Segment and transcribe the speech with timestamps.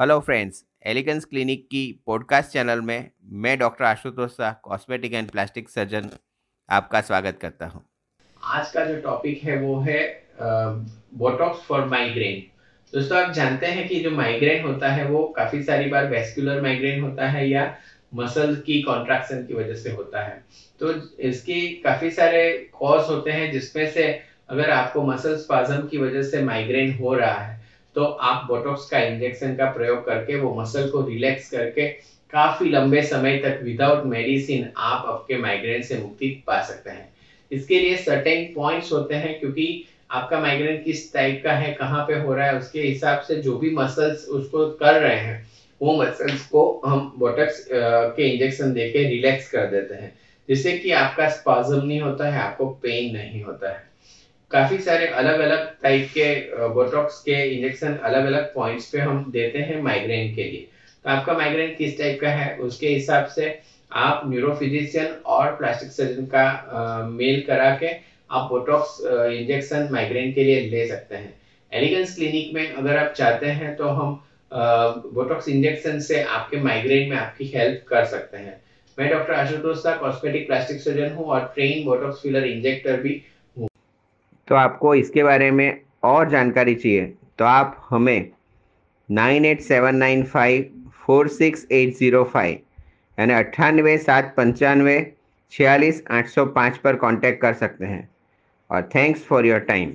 [0.00, 5.68] Hello friends elegance clinic की podcast channel में मैं doctor Ashutosh Shah cosmetic and plastic
[5.68, 6.08] surgeon
[6.68, 7.82] आपका स्वागत करता हूँ।
[8.44, 9.98] आज का जो टॉपिक है वो है
[10.40, 12.40] बोटॉक्स फॉर माइग्रेन
[12.92, 17.02] दोस्तों, आप जानते हैं कि जो माइग्रेन होता है वो काफ़ी सारी बार वेस्कुलर माइग्रेन
[17.02, 17.76] होता है या
[18.14, 20.44] मसल की कॉन्ट्रैक्शन की वजह से होता है।
[20.80, 24.12] तो इसकी काफ़ी सारे कॉज होते हैं जिसमें से
[24.48, 27.59] अगर आपको मसल स्पाजम की वजह से माइग्रेन हो रहा है
[27.94, 31.84] तो आप बोटॉक्स का इंजेक्शन का प्रयोग करके, वो मसल को रिलैक्स करके,
[32.30, 37.08] काफ़ी लंबे समय तक विदाउट मेडिसिन आप आपके माइग्रेन से मुक्ति पा सकते हैं।
[37.50, 42.14] इसके लिए सर्टेन पॉइंट्स होते हैं, क्योंकि आपका माइग्रेन किस टाइप का है, कहाँ पे
[42.14, 45.42] हो रहा है, उसके हिसाब से जो भी मसल्स उसको कर रहे हैं,
[45.80, 50.12] वो मसल्स को हम बोटक्स के इंजेक्शन देके रिलैक्स कर देते हैं।
[50.48, 53.88] जिससे कि आपका स्पाजम नहीं होता है, आपको पेन नहीं होता है।
[54.50, 59.58] काफ़ी सारे अलग अलग टाइप के बोटॉक्स के इंजेक्शन अलग अलग पॉइंट्स पे हम देते
[59.58, 60.66] हैं माइग्रेन के लिए।
[61.04, 63.54] तो आपका माइग्रेन किस टाइप का है उसके हिसाब से
[63.90, 67.94] आप न्यूरोफिजिशियन और प्लास्टिक सर्जन का आ, मेल करा के
[68.30, 71.32] आप बोटॉक्स इंजेक्शन माइग्रेन के लिए ले सकते हैं।
[71.72, 74.18] एलिगेंस क्लिनिक में अगर आप चाहते हैं तो हम
[74.50, 78.56] बोटॉक्स इंजेक्शन से आपके माइग्रेन में आपकी हेल्प कर सकते हैं।
[78.98, 83.20] मैं doctor Ashutosh cosmetic plastic surgeon हूँ और ट्रेन बोटॉक्स फिलर इंजेक्टर भी
[84.50, 87.04] तो आपको इसके बारे में और जानकारी चाहिए
[87.38, 88.30] तो आप हमें
[89.08, 92.58] nine eight seven nine five four six eight zero five
[93.18, 94.96] यानी अट्ठानवे सात पंचानवे
[95.52, 98.08] छियालीस आठ सौ पाँच पर कांटेक्ट कर सकते हैं।
[98.70, 99.92] और थैंक्स फॉर योर टाइम